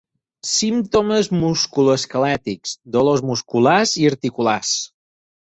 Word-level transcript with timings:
Símptomes 0.51 1.29
musculoesquelètics: 1.41 2.73
dolors 2.97 3.25
musculars 3.33 3.95
i 4.03 4.09
articulars. 4.13 4.75